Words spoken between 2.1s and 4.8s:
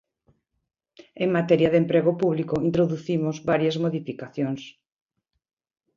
público, introducimos varias modificacións.